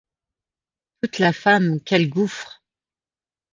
Toute 1.03 1.19
la 1.19 1.31
femme, 1.31 1.79
quel 1.79 2.09
gouffre! 2.09 2.63